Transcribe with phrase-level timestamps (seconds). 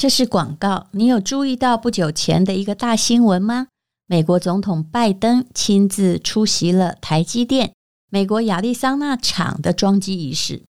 [0.00, 0.86] 这是广告。
[0.92, 3.66] 你有注意到不久前的一个大新闻吗？
[4.06, 7.74] 美国总统拜登亲自出席了台积电
[8.08, 10.62] 美国亚利桑那厂的装机仪式。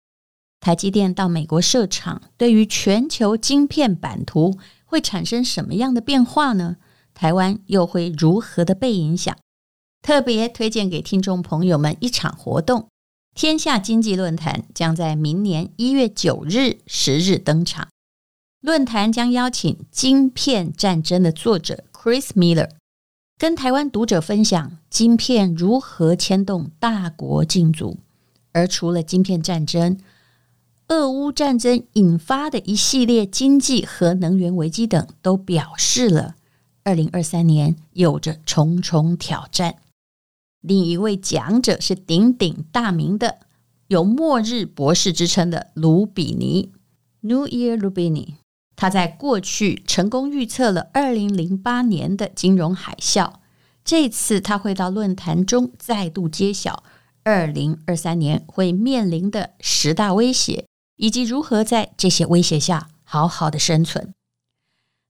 [0.60, 6.78] 台积电到美国设厂，对于全球晶片版图会产生什么样的变化呢？
[7.14, 9.38] 台湾又会如何的被影响？
[10.02, 12.88] 特别推荐给听众朋友们一场活动：
[13.36, 17.90] 天下经济论坛将在明年一月九日、十日登场。
[18.62, 22.70] 论坛将邀请《晶片战争》的作者 Chris Miller，
[23.38, 28.00] 跟台湾读者分享晶片如何牵动大国竞逐。
[28.52, 29.98] 而除了晶片战争，
[30.90, 36.36] 俄乌战争引发的一系列经济和能源危机等，都表示了
[36.84, 39.76] 二零二三年有着重重挑战。
[40.60, 43.40] 另一位讲者是鼎鼎大名的、
[43.88, 46.74] 有“末日博士”之称的卢比尼
[47.22, 48.34] （New Year Rubini）。
[48.80, 53.34] 他在过去成功预测了二零零八年的金融海啸，
[53.84, 56.84] 这次他会到论坛中再度揭晓
[57.24, 60.66] 二零二三年会面临的十大威胁。
[60.96, 64.14] 以及如何在这些威胁下好好的生存。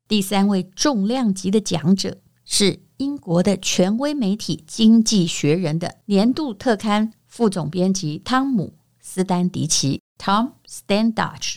[0.07, 11.55] 第三位重量级的讲者是英国的权威媒体《经济学人》的年度特刊副总编辑汤姆·斯丹迪奇 （Tom Standage），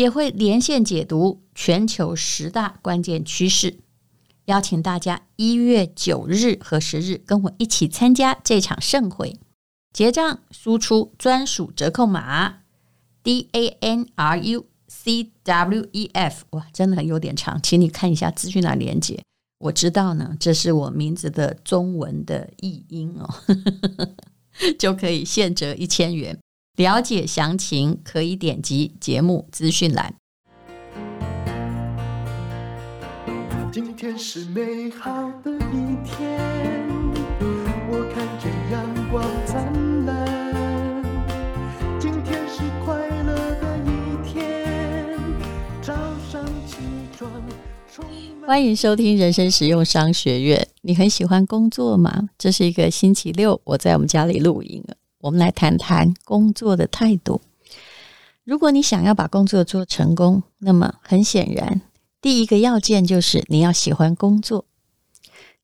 [0.00, 3.80] 也会连线解读全球十大关键趋势。
[4.46, 9.38] 邀请大家一月九日和十日跟我一起参加这场盛会，
[9.92, 12.60] 结账输出专属折扣码。
[13.22, 19.22] D A N R U C W E F，哇，真的很有点长，请你看一下资讯栏连接。
[19.58, 23.28] 我知道呢，这是我名字的中文的译音哦，
[24.80, 26.38] 就可以现折一千元。
[26.76, 30.14] 了解详情可以点击节目资讯栏。
[33.72, 36.40] 今天是美好的一天，
[37.88, 41.02] 我看见阳光灿烂。
[42.00, 43.88] 今天是快乐的一
[44.26, 45.06] 天，
[45.82, 45.92] 早
[46.30, 46.76] 上起
[47.16, 47.30] 床
[48.46, 50.66] 欢迎收听人生实用商学院。
[50.80, 52.30] 你很喜欢工作吗？
[52.38, 54.96] 这是一个星期六，我在我们家里录音了。
[55.20, 57.40] 我们来谈谈工作的态度。
[58.44, 61.80] 如果你想要把工作做成功，那么很显然，
[62.20, 64.64] 第一个要件就是你要喜欢工作。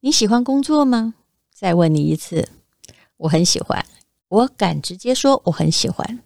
[0.01, 1.15] 你喜欢工作吗？
[1.53, 2.49] 再问你一次，
[3.17, 3.85] 我很喜欢。
[4.29, 6.21] 我敢直接说我很喜欢。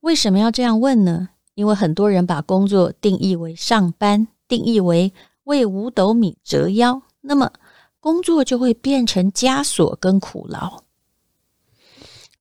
[0.00, 1.28] 为什么要这样问呢？
[1.54, 4.28] 因为很多人把工作定义为上班。
[4.48, 5.14] 定义为
[5.44, 7.50] 为五斗米折腰，那么
[8.00, 10.82] 工作就会变成枷锁跟苦劳。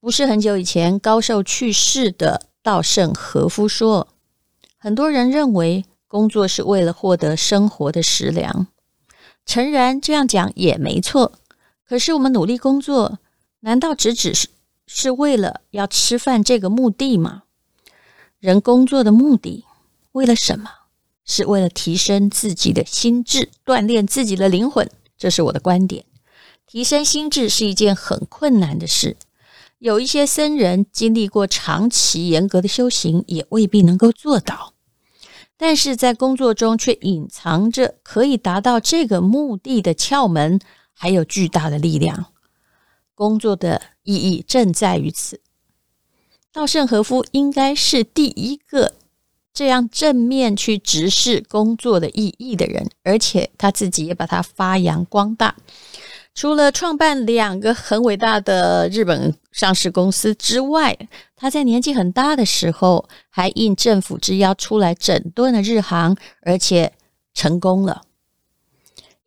[0.02, 4.08] 不是很久以前高寿去世的稻盛和夫说，
[4.80, 8.66] 很多人认为工作是为了获得生活的食粮。
[9.46, 11.34] 诚然，这样讲也没错。
[11.88, 13.20] 可是我们努力工作，
[13.60, 14.48] 难道只只是
[14.88, 17.44] 是为了要吃饭这个目的吗？
[18.40, 19.66] 人工作的目的
[20.14, 20.68] 为了什么？
[21.24, 26.04] 是为了提升自己的心智，锻炼自己的灵魂，这是我的观点。
[26.66, 29.16] 提升心智是一件很困难的事，
[29.82, 34.74] 有一些僧人经历过长期严格的修行，也未必能够做到。
[35.58, 40.60] 但是在工作中却隐藏着可以达到这个目的的窍门，
[40.94, 42.28] 还有巨大的力量。
[43.16, 45.42] 工作的意义正在于此。
[46.54, 48.94] 稻盛和夫应该是第一个。
[49.52, 55.56] 这样正面去直视工作的意义的人，而且他自己也把它发扬光大。
[56.34, 60.98] 除了创办两个很伟大的日本上市公司之外，
[61.36, 66.94] 他在年纪很大的时候，还应政府之邀出来整顿了日航，而且
[67.34, 68.04] 成功了。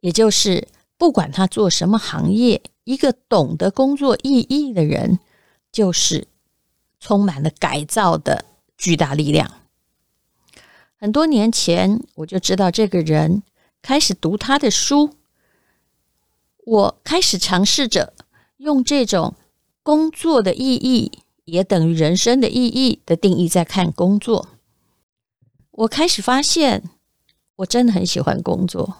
[0.00, 0.66] 也就是
[0.96, 5.18] 不管他做什么行业，一个懂得工作意义的人，
[5.70, 6.26] 就是
[6.98, 8.46] 充满了改造的
[8.78, 9.50] 巨大力量。
[10.96, 13.42] 很多年前，我就知道这个人，
[13.82, 15.10] 开始读他的书。
[16.64, 18.14] 我开始尝试着
[18.56, 19.34] 用这种
[19.82, 21.12] 工作的意义
[21.44, 24.48] 也等于人生的意义的定义在看工作。
[25.70, 26.82] 我开始发现，
[27.56, 28.96] 我真的很喜欢工作。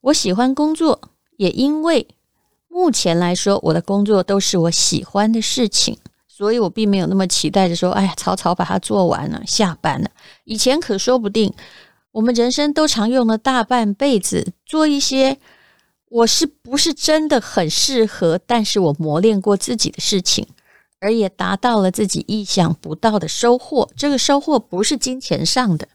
[0.00, 2.08] 我喜欢工作，也因为
[2.68, 5.98] 目前来说，我的工作都是我喜欢的事情。
[6.26, 10.10] 所以我并没有那么期待着说，哎呀，草草把它做完了，下班了。
[10.44, 11.54] 以前可说不定，
[12.12, 15.38] 我们人生都常用了大半辈子做一些
[16.08, 20.46] 我是不是真的很适合，但是我磨练过自己的事情，
[21.00, 23.90] 而也达到了自己意想不到的收获。
[23.96, 25.88] 这个收获不是金钱上的。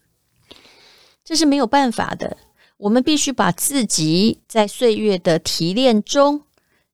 [1.24, 2.36] 这是没有办法的。
[2.78, 6.42] 我们必须把自己在岁月的提炼中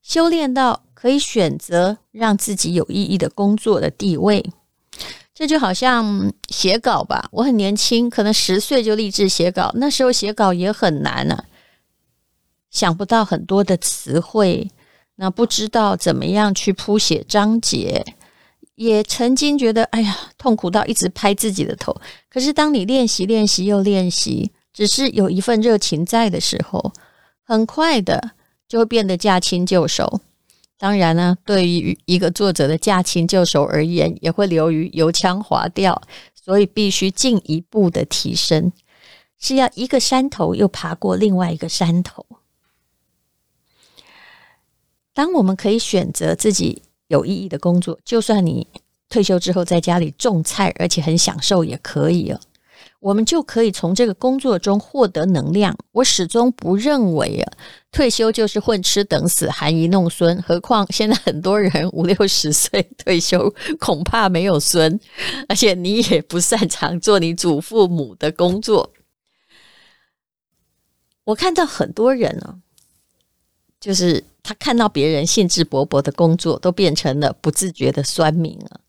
[0.03, 4.51] 修炼到可以选择让自己有意义的工作的地位。
[5.35, 11.45] 这就好像写稿吧，我很年轻，可能十岁就立志写稿，那时候写稿也很难呢、啊，
[12.71, 14.71] 想不到很多的词汇，
[15.17, 18.05] 那不知道怎么样去谱写章节，
[18.75, 21.95] 也曾经觉得哎呀痛苦到一直拍自己的头。
[22.29, 24.53] 可是当你练习、练习又练习。
[24.71, 26.93] 只是有一份热情在的时候，
[27.43, 28.31] 很快的
[28.69, 30.21] 就会变得驾轻就熟。
[30.79, 36.01] 当然呢，对于一个作者的驾轻就熟而言，也会流于油腔滑调，
[36.33, 38.71] 所以必须进一步的提升，
[39.41, 42.25] 是要一个山头又爬过另外一个山头。
[45.19, 48.65] 当我们可以选择自己有意义的工作，就算你
[49.09, 52.39] 退休之后在家里种菜，而且很享受，也可以哦。
[53.01, 55.77] 我们就可以从这个工作中获得能量。
[55.91, 57.53] 我始终不认为啊，
[57.91, 60.41] 退休就是混吃等死、含饴弄孙。
[60.41, 65.01] 何况现在很多人五六十岁退休，恐怕没有孙，
[65.49, 68.93] 而且你也不擅长做你祖父母的工作。
[71.25, 72.55] 我看到很多人呢、啊，
[73.81, 78.81] 就是他看到别人兴致勃勃的工作，都变成了不自觉的酸民啊。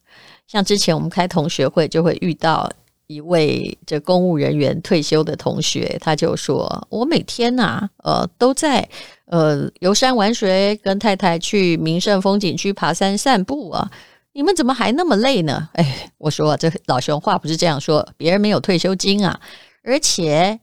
[0.48, 2.72] 像之前我们开同学会，就会遇到。
[3.12, 8.88] 一位这公务人员退休的同学，他就说：“我每天呐、啊，呃，都在
[9.26, 13.90] 呃游山玩水，跟太太去名胜风景区爬山散步啊。
[14.34, 19.42] 你们怎么还那么累呢？”哎，我说这老兄话不是这样说，别人没有退休金啊，
[19.84, 20.60] 而且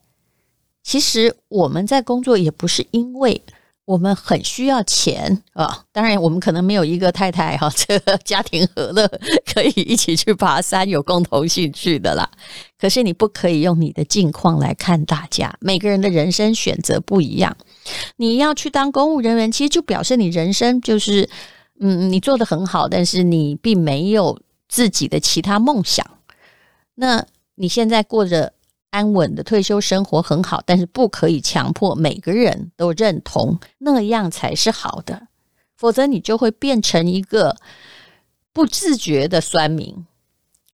[0.85, 3.43] 其实我们在工作也不是因为。
[3.87, 5.85] 我们很需要钱啊！
[5.93, 9.09] 当然，我们可能没有一个太太哈， 这个家庭和乐
[9.55, 12.29] 可以一起去爬山，有共同兴趣的啦。
[12.79, 17.57] 可是，你不可以用你的境况来看大家，每个人的人生选择不一样。
[18.17, 21.31] 你要去当公务人员，其实就表示你人生就是，
[21.79, 24.37] 嗯，你做得很好，但是你并没有
[24.69, 26.05] 自己的其他梦想。
[26.97, 27.25] 那
[27.55, 28.53] 你现在过着。
[28.97, 35.29] 安稳的退休生活很好，但是不可以强迫每个人都认同，那样才是好的。
[35.77, 37.55] 否则你就会变成一个
[38.55, 40.07] 不自觉的酸民。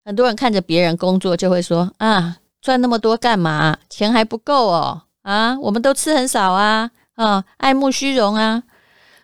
[0.04, 3.76] 很多人看着别人工作，就会说：“啊，赚那么多干嘛？
[3.90, 5.02] 钱还不够哦！
[5.22, 6.92] 啊，我们都吃很少啊！
[7.14, 8.62] 啊，爱慕虚荣啊！”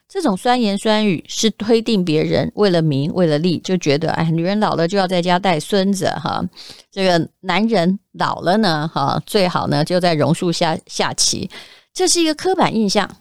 [0.08, 6.42] 这种酸言酸语是推定别人为了名为了利，就觉得哎，女人老了就要在家带孙子哈。
[6.90, 11.50] 这个男人老了呢，哈，最好呢就在榕树下下棋。
[11.92, 13.16] 这是一个刻板印象。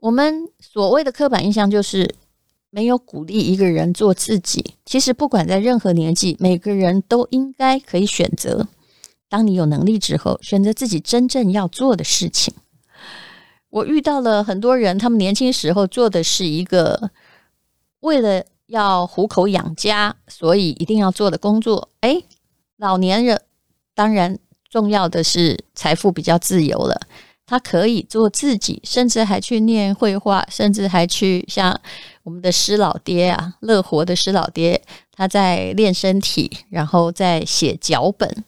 [0.00, 2.14] 我们所谓的刻板印象就是
[2.68, 4.74] 没有鼓励一个人做自己。
[4.84, 8.68] 其实不管在任何年纪，每个人都应该可以选择。
[9.30, 12.52] 当你有能力之后，选择自己真正要做的事情。
[13.72, 17.10] 我遇到了很多人，他们年轻时候做的是一个
[18.00, 21.88] 为了要糊口养家，所以一定要做的工作。
[22.02, 22.22] 诶，
[22.76, 23.40] 老年人
[23.94, 24.38] 当然
[24.68, 27.00] 重要的是财富比较自由了，
[27.46, 31.80] 他可以做自己，甚至还去念绘画，甚至还去像
[32.24, 34.82] 我们的施老爹啊，乐活的施老爹，
[35.12, 38.44] 他在练身体，然后在写脚本。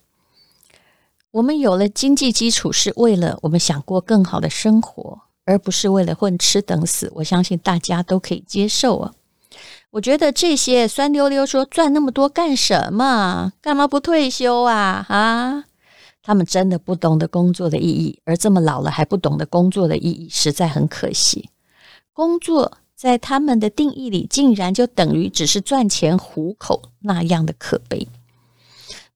[1.34, 7.10] 我们有了经济基础，是为了我们想过更好的生活，而不是为了混吃等死。
[7.16, 9.12] 我相信大家都可以接受啊。
[9.90, 13.52] 我觉得这些酸溜溜说赚那么多干什么？
[13.60, 15.04] 干嘛不退休啊？
[15.08, 15.64] 啊，
[16.22, 21.50] 他们真的不懂得工作的意义，而这么老了还不懂得工作的意义，实在很可惜。
[22.12, 28.06] 工作在他们的定义里，竟然就等于只是赚钱糊口，那样的可悲。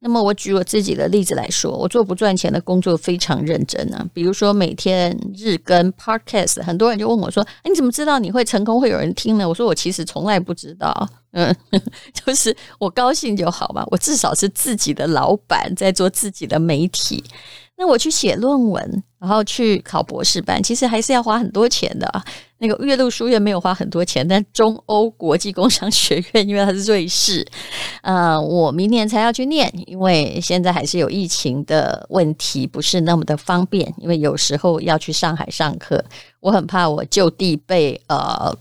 [0.01, 4.07] 那么我举我自己的例子来说，我做不赚钱的工作非常认真啊。
[4.15, 11.55] 比如说每天日更 podcast，很多人就问我说：“哎，你怎么知道你会成功，会有人听呢？”我说：“我其实从来不知道，嗯，
[12.15, 13.85] 就是我高兴就好吧。
[13.91, 17.25] 我至少是自己的老板，在做自己的媒体。
[17.79, 22.23] 那我去写论文，然后去考博士班，其实还是要花很多钱的啊。”
[22.61, 27.47] 那个岳麓书院没有花很多钱，但中欧国际工商学院，因为它是瑞士，
[28.03, 33.95] 呃，我明年才要去念，因为现在还是有疫情的问题，不是那么的方便。
[33.99, 36.05] 因为有时候要去上海上课，
[36.41, 38.53] 我很怕我就地被呃。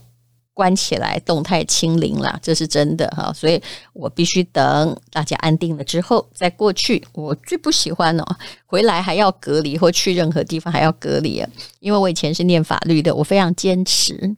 [0.58, 3.62] 关起来，动态清零了，这是真的哈，所以
[3.92, 7.00] 我必须等大家安定了之后再过去。
[7.12, 8.24] 我最不喜欢哦，
[8.66, 11.40] 回来还要隔离，或去任何地方还要隔离，
[11.78, 14.34] 因为我以前是念法律的，我非常坚持。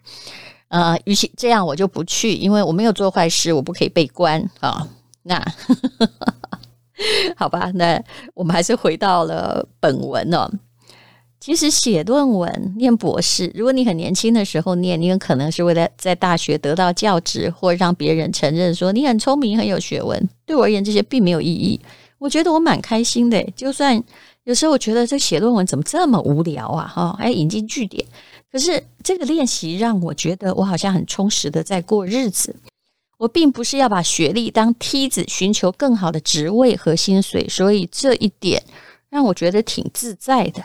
[0.68, 4.86] 呃，与其这样，我就不去，因为我没有做坏事，我不可以被关啊。
[5.22, 5.42] 那
[7.34, 7.98] 好吧，那
[8.34, 10.50] 我们还是回到了本文哦。
[11.40, 20.28] 其实写论文、念博士，如果你很年轻的时候念，你有可能是为了在大学得到教职，或让别人承认说你很聪明、很有学问。
[20.44, 21.80] 对我而言，这些并没有意义。
[22.18, 24.00] 我觉得我蛮开心的，就算
[24.44, 28.04] 有时候我觉得这写论文怎么这么无聊啊，哈，还引经据典。
[28.52, 32.54] 可是这个练习让我觉得我好像很充实的在过日子。
[33.16, 38.62] 我并不是要把学历当梯子，寻求更好的职位和薪水，所以这一点
[39.08, 40.62] 让我觉得挺自在的。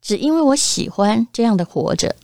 [0.00, 2.14] 只因为我喜欢这样的活着。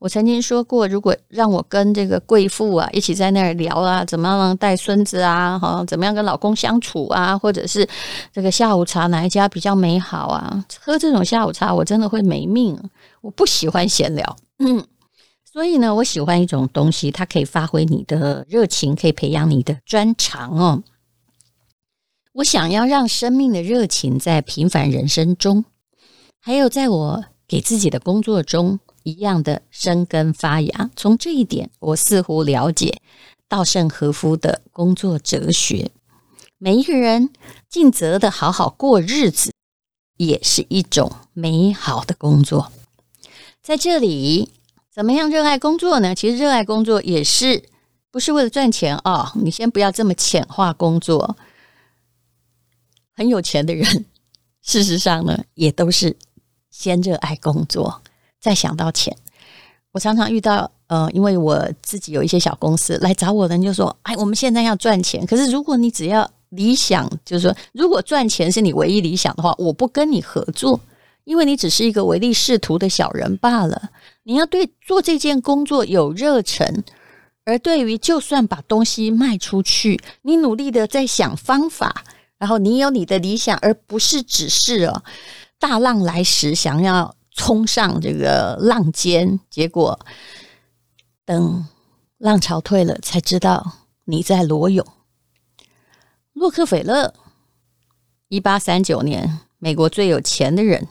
[0.00, 7.84] 我曾经说过，如果让我跟这个贵妇啊一起在那儿聊啊，怎么样带孙子啊，哈，怎么样跟老公相处啊，或者是
[8.32, 12.80] 这个下午茶哪一家比较美好啊，喝这种下午茶我真的会没命。
[13.20, 14.86] 我不喜欢闲聊，嗯，
[15.52, 20.84] 所以呢，我喜欢一种东西，它可以发挥你的热情，可以培养你的专长哦。
[22.34, 25.64] 我想要让生命的热情在平凡人生中。
[26.40, 30.90] 还有，在我给自己的工作中，一样的生根发芽。
[30.96, 33.00] 从这一点，我似乎了解
[33.48, 35.90] 稻盛和夫的工作哲学。
[36.56, 37.30] 每一个人
[37.68, 39.52] 尽责的好好过日子，
[40.16, 42.72] 也是一种美好的工作。
[43.62, 44.50] 在这里，
[44.90, 46.14] 怎么样热爱工作呢？
[46.14, 47.62] 其实，热爱工作也是
[48.10, 49.30] 不是为了赚钱啊？
[49.34, 51.36] 哦，你先不要这么浅化工作。
[53.14, 54.06] 很有钱的人，
[54.62, 56.16] 事实上呢，也都是。
[56.78, 58.00] 先热爱工作，
[58.40, 59.16] 再想到钱。
[59.90, 65.26] 我常常遇到，呃，因为我自己有一些小公司来找我的人，就说：“哎，我们现在要赚钱。
[65.26, 70.78] 可是如果你只要理想，就是说，如果赚钱是你唯一理想的话，我不跟你合作，
[71.24, 73.90] 因为你只是一个唯利是图的小人罢了。
[74.22, 76.84] 你要对做这件工作有热忱，
[77.44, 82.04] 而对于就算把东西卖出去，你努力的在想方法，
[82.38, 85.02] 然后你有你的理想，而不是只是哦。”
[85.58, 89.98] 大浪来时，想要冲上这个浪尖，结果
[91.24, 91.66] 等
[92.18, 93.72] 浪潮退了，才知道
[94.04, 94.86] 你在裸泳。
[96.32, 97.12] 洛克菲勒，
[98.28, 100.86] 一八三九年，美国最有钱的人，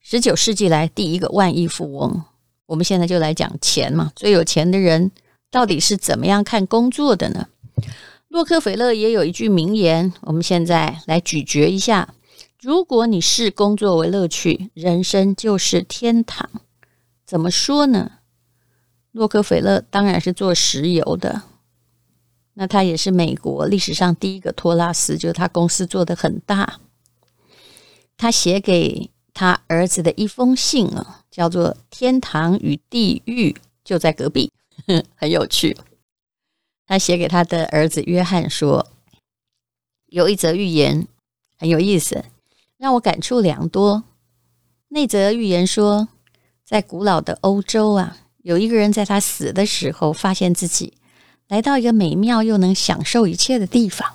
[0.00, 2.24] 十九世纪来第一个万亿富翁。
[2.66, 5.12] 我们现在就来讲钱嘛，最有钱的人
[5.50, 7.46] 到底是怎么样看工作的呢？
[8.26, 12.14] 洛克菲勒也有一句名言，我们现在来咀嚼一下。
[12.62, 16.50] 如果你视工作为乐趣，人生就是天堂。
[17.24, 18.18] 怎么说呢？
[19.12, 21.42] 洛克菲勒当然是做石油的，
[22.54, 26.80] 那他也是美国历史上第一个托拉斯，就是他公司做得很大。
[28.18, 34.52] 他写给他儿子的一封信啊，叫做《天堂与地狱就在隔壁》，
[35.16, 35.78] 很有趣。
[36.86, 38.86] 他写给他的儿子约翰说
[40.08, 41.08] ：“有一则寓言
[41.56, 42.22] 很有意思。”
[42.80, 44.04] 让我感触良多。
[44.88, 46.08] 那则寓言说，
[46.64, 50.94] 在古老的欧洲啊，有一个人在他死的时候，发现自己
[51.46, 54.14] 来到一个美妙又能享受一切的地方。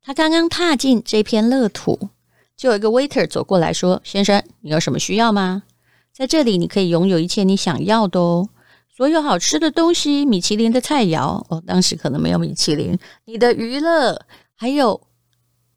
[0.00, 2.08] 他刚刚踏进这片乐土，
[2.56, 5.64] 就有一个 waiter 走过来说：“先生，你有什么需要吗？
[6.10, 8.48] 在这里你可以拥有一切你想要的哦，
[8.88, 15.02] 所有好吃的东西，米其林的菜肴哦，当时可能没有米其林，你的娱乐，还有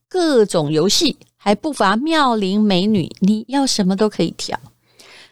[0.07, 4.59] 各种游戏。”还不乏妙龄美女，你要什么都可以挑。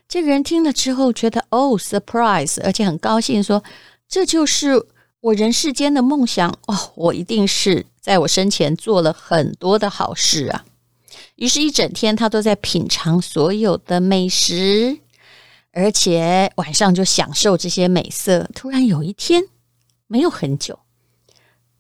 [0.08, 3.64] 这个人听了之后觉得哦，surprise，而且很高兴，说
[4.08, 4.86] ：“这就是
[5.22, 10.64] 我人世间的梦想哦，我一定是在我生前做了很多的好事啊。”
[11.38, 15.00] 于是，一整天他都在品尝所有的美食，
[15.72, 18.48] 而且晚上就享受这些美色。
[18.54, 19.46] 突然有一天，
[20.06, 20.78] 没有很久，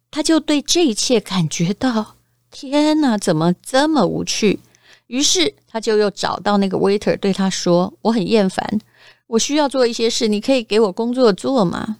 [0.09, 2.15] 他就对这一切感觉到。
[2.53, 4.59] 天哪，怎么这么无趣？
[5.07, 8.79] 于是他就又找到那个 waiter，对他说：“我很厌烦，
[9.25, 11.97] 我需要做一些事，你可以给我工作做吗？”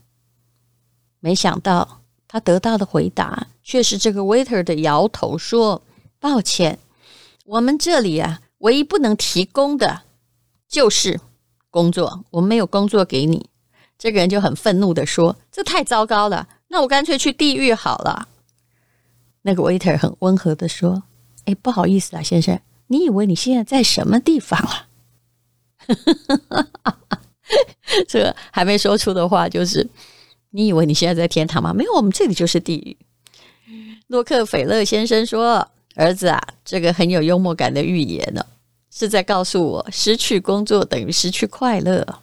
[1.20, 5.82] 没想到他得到的回答却是这个 waiter 的摇头说
[6.22, 6.78] ：“抱歉，
[7.46, 10.02] 我们这里啊，唯一不能提供的
[10.70, 11.20] 就是
[11.72, 13.50] 工作，我们没有工作给你。”
[13.98, 18.28] 这个人就很愤怒的说：“这太糟糕了，那我干脆去地狱好了。”
[19.44, 21.04] 那个 waiter 很温和的说
[21.46, 24.88] ：“哎，不好意思啊，先生，你以为你现在在什么地方啊？”
[28.08, 29.88] 这个还没说出的话就是
[30.52, 31.74] ：“你以为你现在在天堂吗？
[31.74, 32.98] 没有，我们这里就是地狱。”
[34.08, 38.46] 洛克菲勒先生说：“儿子啊，这个很有幽默感的寓言呢，
[38.90, 42.20] 是在告诉我，失去工作等于失去快乐。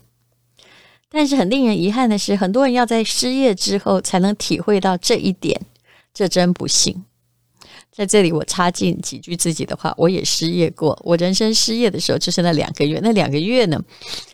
[1.10, 5.60] 但是很令人遗憾的是，很多人要在失业之后才能体会到这一点，
[6.14, 7.04] 这真不幸。”
[7.92, 10.98] 在这里我插进几句自己的话，我也失业过。
[11.04, 13.82] 我人生失业的时候就是那两个月，那两个月呢，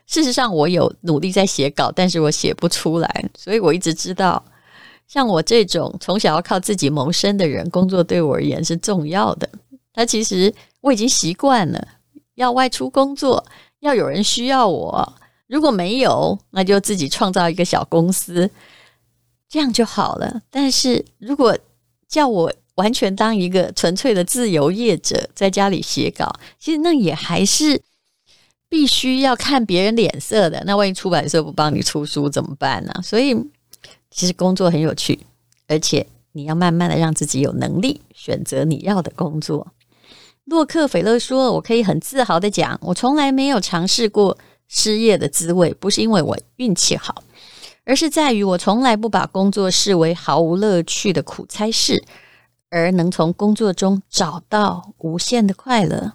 [0.07, 4.45] 事实上我有努力在写稿，但是我写不出来，所以我一直知道，
[5.09, 9.49] 像我这种从小要靠自己谋生的人，工作对我而言是重要的。
[9.93, 11.89] 他其实我已经习惯了
[12.35, 13.45] 要外出工作，
[13.81, 15.15] 要有人需要我。
[15.47, 18.51] 如果没有，那就自己创造一个小公司，
[19.49, 20.43] 这样就好了。
[20.51, 21.57] 但是如果
[22.09, 27.83] 叫我完全当一个纯粹的自由业者，在家里写稿，其实那也还是
[28.69, 30.63] 必须要看别人脸色的。
[30.65, 32.93] 那万一出版社不帮你出书怎么办呢？
[33.03, 33.35] 所以，
[34.11, 35.19] 其实工作很有趣，
[35.69, 39.67] 而且你要慢慢的让自己有能力选择你要的工作。
[40.45, 47.25] 洛克菲勒说：“我可以很自豪的讲，我从来没有尝试过失业的滋味，不是因为我运气好，
[47.85, 52.05] 而是在于我从来不把工作视为毫无乐趣的苦差事，
[52.77, 56.13] 而能从工作中找到无限的快乐。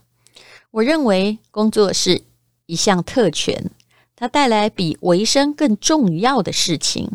[0.70, 2.22] 我认为工作是
[2.68, 3.72] 一项特权，
[4.16, 7.12] 它带来比维生更重要的事情。”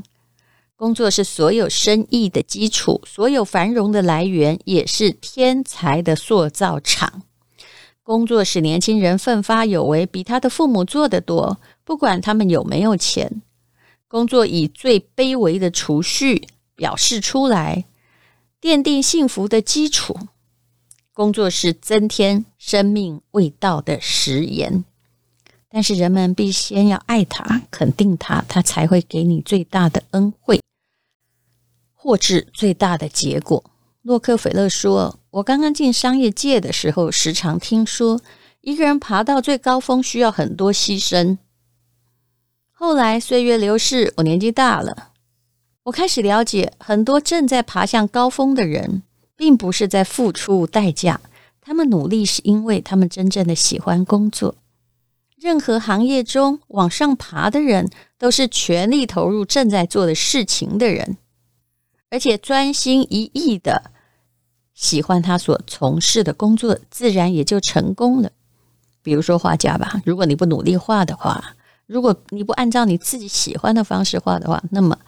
[0.76, 7.22] 工作是所有生意的基础，所有繁荣的来源，也是天才的塑造场。
[8.02, 13.40] 工作使年轻人奋发有为，比他的父母做得多，不管他们有没有钱。
[14.06, 17.86] 工作以最卑微的储蓄表示出来，
[18.60, 20.16] 奠定幸福的基础。
[21.12, 24.84] 工作是增添生命味道的食盐。
[25.68, 30.60] 但是人们必先要爱他，肯定他，他才会给你最大的恩惠。
[31.92, 33.62] 获致最大的结果。
[34.02, 38.20] 洛克菲勒说：“我刚刚进商业界的时候，时常听说
[38.60, 41.36] 一个人爬到最高峰需要很多牺牲。
[42.70, 45.10] 后来岁月流逝，我年纪大了，
[45.86, 49.04] 我开始了解，很多正在爬向高峰的人，
[49.36, 51.20] 并不是在付出代价，
[51.60, 54.56] 他们努力是因为他们真正的喜欢工作。
[55.36, 61.18] 任何行业中往上爬的人，都是全力投入正在做的事情的人。”
[62.10, 63.92] 而且专心一意的
[64.74, 68.32] 喜欢他所从事的工作，自然也就成功了。
[69.04, 71.54] 比如说画家吧，如果你不努力画的话，
[71.86, 74.98] 如果你不按照你自己喜欢的方式画的话，那么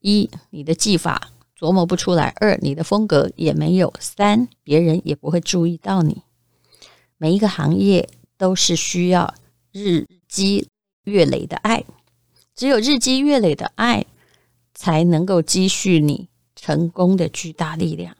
[0.00, 6.22] 一你的技法琢磨不出来，二你的风格也没有，三别人也不会注意到你。
[7.16, 9.34] 每一个行业都是需要
[9.72, 10.68] 日积
[11.04, 11.84] 月累的爱，
[12.54, 14.06] 只有日积月累的爱。
[14.80, 18.16] 才能够积蓄你成功的巨大力量。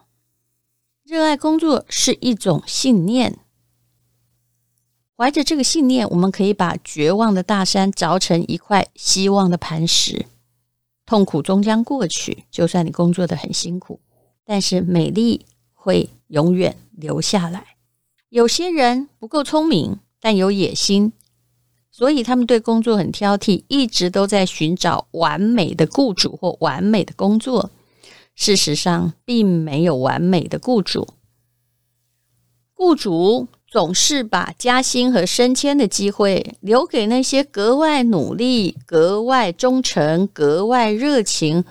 [1.04, 3.38] 热爱工作是一种信念，
[5.16, 10.26] 怀着这个信念，我们可以把绝望的大山凿成一块希望的磐石。
[11.08, 13.98] 痛苦终将过去，就算你工作的很辛苦，
[14.44, 17.64] 但是美丽会永远留下来。
[18.28, 21.14] 有些人不够聪明，但有野心。
[21.90, 27.70] 所以他们对工作很挑剔，一直都在寻找完美的雇主或完美的工作。
[28.34, 31.08] 事实上，并没有完美的雇主。
[32.74, 41.62] 雇主总是把加薪和升迁的机会留给那些格外努力、格外忠诚、格外热情、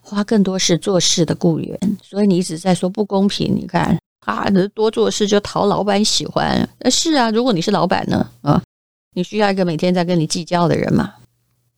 [0.00, 1.78] 花更多事做事的雇员。
[2.02, 3.54] 所以你一直在说不公平。
[3.54, 6.68] 你看，啊，多做事就讨老板喜欢。
[6.80, 8.28] 那是啊，如果你是老板呢？
[8.42, 8.60] 啊。
[9.16, 11.14] 你需要一个每天在跟你计较的人嘛？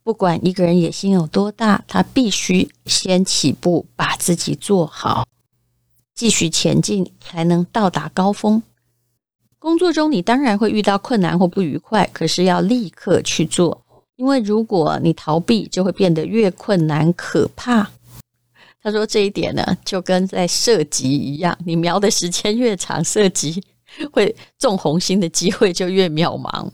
[0.03, 5.27] 不管一个人野心有多大，他必须先起步，把自己做好，
[6.15, 8.63] 继续前进，才能到达高峰。
[9.67, 17.91] 工作中你当然会遇到困难或不愉快，可是要立刻去做，因为如果你逃避，就会变得越困难可怕。
[18.81, 23.61] 他说这一点呢，就跟在射击一样，你瞄的时间越长，射击
[24.13, 26.71] 会中红心的机会就越渺茫。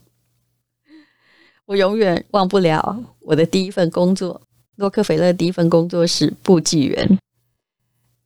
[1.64, 4.38] 我永远忘不了我的第一份工作，
[4.76, 7.18] 洛克菲勒第一份工作是簿记员。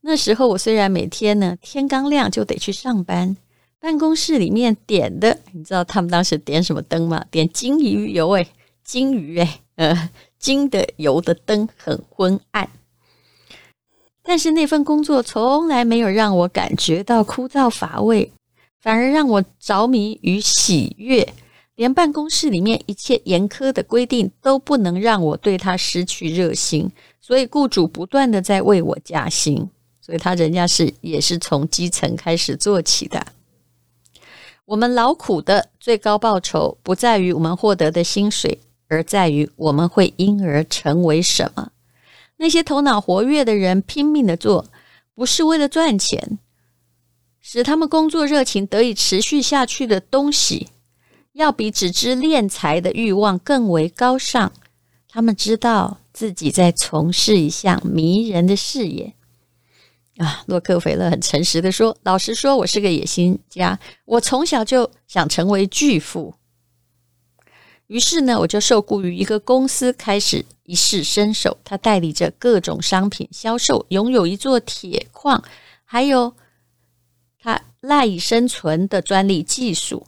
[0.01, 3.37] 那时候我虽然每天呢天刚亮就得去上班，
[3.79, 7.25] 办公室里面点的，你知道他们当时点什么灯吗？
[7.31, 8.49] 点金鱼油诶，
[8.83, 12.69] 金鱼诶，呃，金的油的灯很昏暗。
[14.23, 18.33] 但是那份工作从来没有让我感觉到枯燥乏味，
[18.81, 21.29] 反而让我着迷与喜悦。
[21.77, 29.69] 连办公室里面一切严苛的规定都不能让我对他失去热心，所以雇主不断的在为我加薪，
[30.01, 33.25] 所以他人家是也是从基层开始做起的。
[34.67, 41.71] 我们劳苦的最高报酬不在于我们获得的薪水，而在于我们会因而成为什么。
[42.39, 44.67] 那些头脑活跃的人拼命的做，
[45.15, 46.39] 不是为了赚钱。
[47.41, 50.67] 使他们工作热情得以持续下去的东西，
[51.35, 54.51] 要比只知敛财的欲望更为高尚。
[55.09, 59.15] 他们知道自己在从事一项迷人的事业。
[60.19, 66.35] 啊，洛克菲勒很诚实的说：“老实说，我是个野心家，我从小就想成为巨富。
[67.87, 71.59] 于是呢，我就受雇于一个公司，开始一试身手。
[71.63, 75.43] 他代理着各种商品销售，拥有一座铁矿，
[75.85, 76.35] 还有。”
[77.39, 80.05] 他赖以生存的专利技术，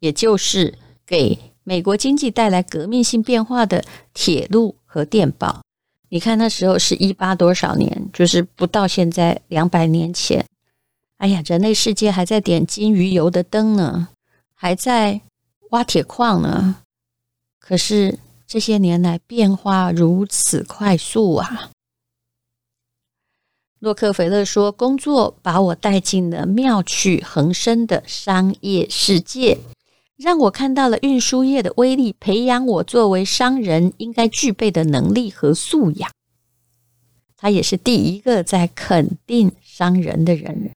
[0.00, 0.74] 也就是
[1.06, 5.62] 给美国经济带来革命性变化的铁路和电报。
[6.14, 10.46] 你看那时候是一八多少年，就是不到现在两百年前。
[11.16, 14.06] 哎呀，人类世界还在点金鱼油的灯呢，
[14.54, 15.20] 还在
[15.70, 16.76] 挖铁矿呢。
[17.58, 21.72] 可是这些年来变化如此快速啊！
[23.80, 29.58] 洛克菲勒说：“工作把我带进了妙趣横生的商业世界，
[30.16, 36.10] 让我看到了运输业的威力，培养我作为商人应该具备的能力和素养。
[37.36, 40.70] 他也是第一个在肯定商人的人。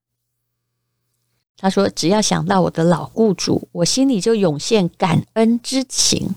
[1.56, 6.34] 他说：‘只要想到我的老雇主，我心里就涌现感恩之情。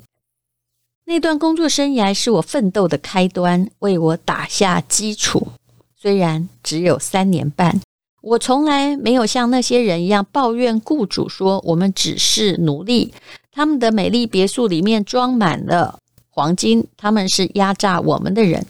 [1.06, 5.50] 那段工作生涯是我奋斗的开端，为我打下基础。’”
[5.96, 7.80] 虽然只有三年半，
[8.22, 13.14] 我从来没有像那些人一样抱怨雇主说我们只是奴隶，
[13.52, 18.66] 他们的美丽别墅里面装满了黄金，他们是压榨我们的人。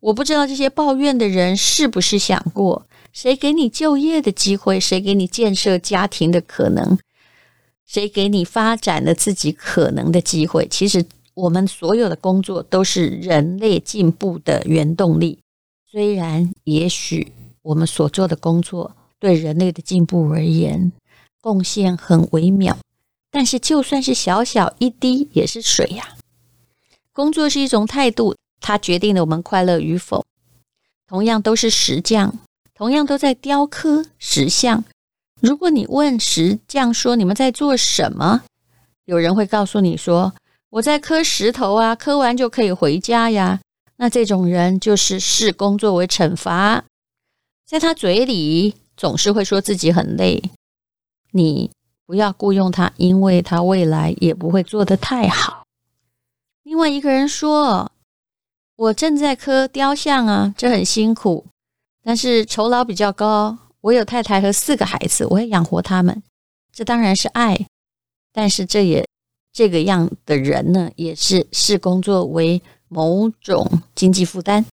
[0.00, 6.98] 我不知道这些抱怨的人是不是想过，谁给你就业的机会，谁给你建设家庭的可能，
[7.86, 10.66] 谁给你发展了自己可能的机会？
[10.68, 15.38] 其实我们所有的工作都是人类进步的原动力。
[15.90, 20.92] 虽然也许我们所做的工作对人类的进步而言
[21.40, 22.76] 贡献很微妙，
[23.30, 26.16] 但是就算是小小一滴也是水呀。
[27.12, 30.24] 工作是一种态度，它决定了我们快乐与否。
[31.06, 32.38] 同样都是石匠，
[32.74, 34.84] 同样都在雕刻石像。
[35.40, 38.42] 如果你问石匠说，你们在做什么？
[39.06, 40.32] 有人会告诉你说，
[40.70, 43.60] 我在刻石头啊，刻完就可以回家呀。
[43.96, 46.84] 那这种人就是视工作为惩罚，
[47.70, 50.42] 在他嘴里总是会说自己很累。
[51.30, 51.70] 你
[52.04, 55.62] 不要雇佣他，因为他未来也不会做得太好。
[56.64, 57.92] 另外一个人说
[58.74, 61.46] ：“我正在刻雕像啊，这很辛苦，
[62.02, 63.56] 但是酬劳比较高。
[63.82, 66.20] 我有太太和四个孩子，我要养活他们，
[66.72, 67.56] 这当然是爱。
[68.32, 69.06] 但是这也
[69.52, 72.60] 这个样的人呢，也是视工作为。”
[72.92, 74.66] 某种经济负担，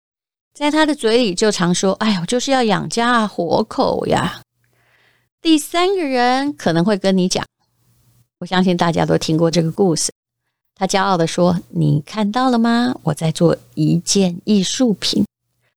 [0.55, 4.41] 在他的嘴里就常说：“哎呦，就是要养家活口呀。”
[5.41, 7.45] 第三个人可能会跟你讲，
[8.39, 10.13] 我相信大家都听过这个故事。
[10.73, 12.95] 他骄傲地说：“你看到了吗？
[13.03, 15.25] 我在做一件艺术品。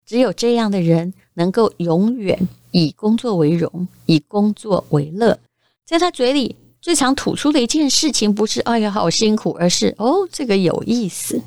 [0.07, 5.37] 只有这样的人能够永远以工作为荣，以工作为乐。”
[5.85, 11.43] 在他嘴里最常吐出的一件事情，不是“哎呀，好辛苦”，而是“哦，这个有意思。”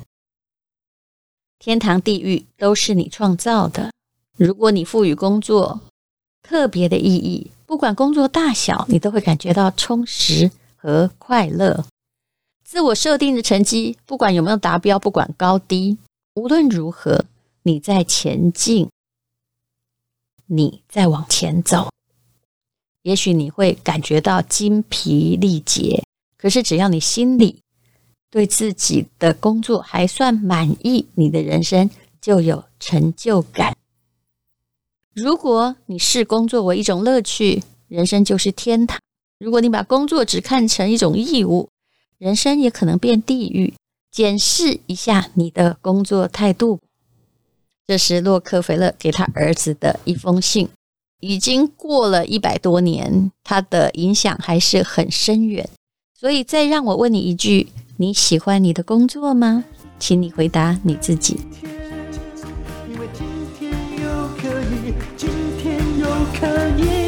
[1.64, 3.92] 天堂、地狱都是你创造的。
[4.36, 5.80] 如果你赋予工作
[6.42, 11.86] 特别的意义，不管工作大小，你都会感觉到充实和快乐。
[12.64, 15.96] 自我设定的成绩，不管有没有达标，不管高低，
[16.34, 17.26] 无论如何，
[17.62, 18.90] 你在前进，
[20.46, 21.90] 你在往前走。
[23.02, 26.02] 也许你会感觉到精疲力竭，
[26.36, 27.60] 可是只要你心里，
[28.32, 33.76] 对自己的工作还算满意，你的人生就有成就感。
[35.12, 38.98] 如果你视工作为一种乐趣，人生就是天堂；
[39.38, 41.68] 如果你把工作只看成一种义务，
[42.16, 43.74] 人生也可能变地狱。
[44.10, 46.80] 检视一下你的工作态度。
[47.86, 50.70] 这是洛克菲勒给他儿子的一封信，
[51.20, 55.68] 已经过了一百多年，他的影响还是很深远。
[56.18, 57.68] 所以，再让我问你一句。
[57.96, 59.64] 你喜欢你的工作吗？
[59.98, 61.40] 请你回答你自己。
[62.88, 63.26] 因为今
[63.58, 63.70] 天
[64.02, 65.28] 又可以，今
[65.58, 66.46] 天又可
[66.78, 67.01] 以。